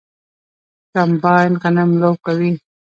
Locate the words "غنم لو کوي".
1.61-2.51